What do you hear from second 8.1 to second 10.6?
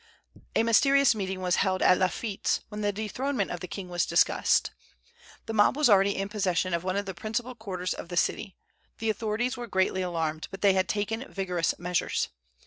city. The authorities were greatly alarmed,